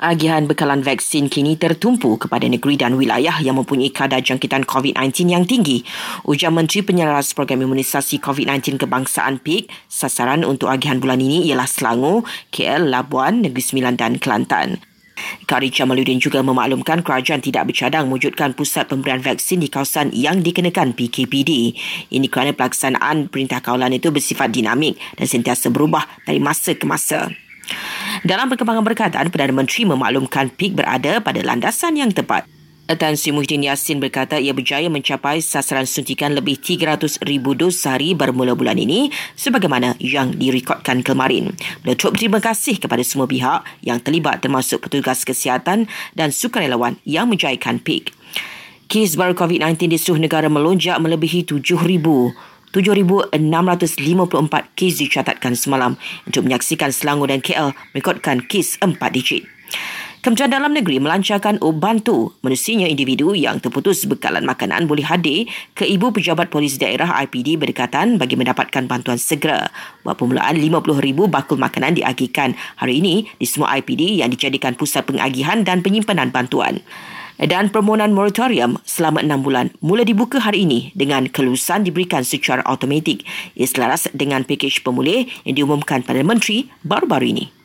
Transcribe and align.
Agihan 0.00 0.48
bekalan 0.48 0.80
vaksin 0.80 1.28
kini 1.28 1.60
tertumpu 1.60 2.16
kepada 2.16 2.48
negeri 2.48 2.80
dan 2.80 2.96
wilayah 2.96 3.36
yang 3.44 3.60
mempunyai 3.60 3.92
kadar 3.92 4.24
jangkitan 4.24 4.64
COVID-19 4.64 5.28
yang 5.28 5.44
tinggi. 5.44 5.84
Ujar 6.24 6.48
Menteri 6.48 6.80
Penyelaras 6.80 7.36
Program 7.36 7.60
Imunisasi 7.60 8.16
COVID-19 8.16 8.80
Kebangsaan 8.80 9.44
PIK, 9.44 9.68
sasaran 9.92 10.48
untuk 10.48 10.72
agihan 10.72 10.96
bulan 11.04 11.20
ini 11.20 11.44
ialah 11.52 11.68
Selangor, 11.68 12.24
KL, 12.48 12.88
Labuan, 12.88 13.44
Negeri 13.44 13.60
Sembilan 13.60 14.00
dan 14.00 14.16
Kelantan. 14.16 14.80
Kari 15.44 15.68
Jamaluddin 15.68 16.16
juga 16.16 16.40
memaklumkan 16.40 17.04
kerajaan 17.04 17.44
tidak 17.44 17.68
bercadang 17.68 18.08
mewujudkan 18.08 18.56
pusat 18.56 18.88
pemberian 18.88 19.20
vaksin 19.20 19.60
di 19.60 19.68
kawasan 19.68 20.16
yang 20.16 20.40
dikenakan 20.40 20.96
PKPD. 20.96 21.76
Ini 22.08 22.26
kerana 22.32 22.56
pelaksanaan 22.56 23.28
perintah 23.28 23.60
kawalan 23.60 24.00
itu 24.00 24.08
bersifat 24.08 24.48
dinamik 24.48 24.96
dan 25.20 25.28
sentiasa 25.28 25.68
berubah 25.68 26.08
dari 26.24 26.40
masa 26.40 26.72
ke 26.72 26.88
masa. 26.88 27.28
Dalam 28.20 28.52
perkembangan 28.52 28.84
berkaitan, 28.84 29.32
Perdana 29.32 29.54
Menteri 29.56 29.88
memaklumkan 29.88 30.52
PIK 30.52 30.84
berada 30.84 31.24
pada 31.24 31.40
landasan 31.40 31.96
yang 31.96 32.12
tepat. 32.12 32.44
Tan 32.90 33.14
Sri 33.14 33.30
Muhyiddin 33.30 33.70
Yassin 33.70 34.02
berkata 34.02 34.34
ia 34.34 34.50
berjaya 34.50 34.90
mencapai 34.90 35.38
sasaran 35.38 35.86
suntikan 35.86 36.34
lebih 36.34 36.58
300 36.58 37.22
ribu 37.22 37.54
dos 37.54 37.78
sehari 37.78 38.18
bermula 38.18 38.58
bulan 38.58 38.82
ini 38.82 39.14
sebagaimana 39.38 39.94
yang 40.02 40.34
direkodkan 40.34 41.06
kemarin. 41.06 41.54
Beliau 41.86 42.10
berterima 42.10 42.42
kasih 42.42 42.82
kepada 42.82 43.00
semua 43.06 43.30
pihak 43.30 43.62
yang 43.86 44.02
terlibat 44.02 44.42
termasuk 44.42 44.90
petugas 44.90 45.22
kesihatan 45.22 45.86
dan 46.18 46.28
sukarelawan 46.34 46.98
yang 47.06 47.30
menjayakan 47.30 47.78
PIK. 47.78 48.10
Kes 48.90 49.14
baru 49.14 49.38
COVID-19 49.38 49.86
di 49.86 49.94
seluruh 49.94 50.18
negara 50.18 50.50
melonjak 50.50 50.98
melebihi 50.98 51.46
7,000. 51.46 52.58
7,654 52.70 53.34
kes 54.78 54.94
dicatatkan 55.02 55.58
semalam 55.58 55.98
untuk 56.26 56.46
menyaksikan 56.46 56.94
Selangor 56.94 57.26
dan 57.26 57.42
KL 57.42 57.74
merekodkan 57.90 58.46
kes 58.46 58.78
4 58.78 58.94
digit. 59.10 59.42
Kementerian 60.20 60.52
Dalam 60.52 60.76
Negeri 60.76 61.00
melancarkan 61.00 61.64
Ubantu. 61.64 62.36
Menusinya 62.44 62.84
individu 62.84 63.32
yang 63.32 63.56
terputus 63.56 64.04
bekalan 64.04 64.44
makanan 64.44 64.84
boleh 64.84 65.00
hadir 65.00 65.48
ke 65.72 65.88
Ibu 65.88 66.12
Pejabat 66.12 66.52
Polis 66.52 66.76
Daerah 66.76 67.24
IPD 67.24 67.56
berdekatan 67.56 68.20
bagi 68.20 68.36
mendapatkan 68.36 68.84
bantuan 68.84 69.16
segera. 69.16 69.72
Buat 70.04 70.20
permulaan 70.20 70.60
50,000 70.60 71.24
bakul 71.24 71.56
makanan 71.56 71.96
diagihkan 71.96 72.52
hari 72.76 73.00
ini 73.00 73.32
di 73.40 73.48
semua 73.48 73.72
IPD 73.80 74.20
yang 74.20 74.28
dijadikan 74.28 74.76
pusat 74.76 75.08
pengagihan 75.08 75.64
dan 75.64 75.80
penyimpanan 75.80 76.28
bantuan 76.28 76.84
dan 77.46 77.72
permohonan 77.72 78.12
moratorium 78.12 78.76
selama 78.84 79.24
enam 79.24 79.40
bulan 79.40 79.72
mula 79.80 80.04
dibuka 80.04 80.40
hari 80.40 80.68
ini 80.68 80.92
dengan 80.92 81.28
kelulusan 81.28 81.86
diberikan 81.86 82.26
secara 82.26 82.60
automatik. 82.68 83.24
Ia 83.56 83.68
selaras 83.68 84.08
dengan 84.12 84.44
pakej 84.44 84.82
pemulih 84.84 85.28
yang 85.48 85.54
diumumkan 85.56 86.04
pada 86.04 86.20
Menteri 86.20 86.68
baru-baru 86.84 87.26
ini. 87.30 87.59